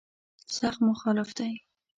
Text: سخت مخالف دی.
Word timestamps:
سخت 0.57 0.79
مخالف 0.87 1.29
دی. 1.37 1.51